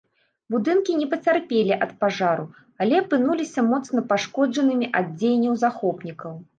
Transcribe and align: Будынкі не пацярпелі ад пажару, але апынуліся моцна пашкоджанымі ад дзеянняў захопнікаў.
Будынкі 0.53 0.95
не 1.01 1.07
пацярпелі 1.11 1.75
ад 1.85 1.93
пажару, 2.01 2.49
але 2.85 2.95
апынуліся 3.03 3.67
моцна 3.71 4.07
пашкоджанымі 4.11 4.93
ад 5.03 5.17
дзеянняў 5.19 5.53
захопнікаў. 5.67 6.33